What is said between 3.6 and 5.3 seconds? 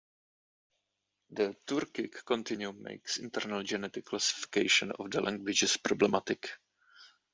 genetic classification of the